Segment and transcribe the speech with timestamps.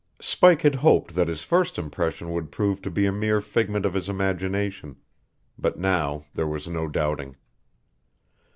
[0.19, 3.93] Spike had hoped that his first impression would prove to be a mere figment of
[3.93, 4.95] his imagination;
[5.59, 7.35] but now there was no doubting.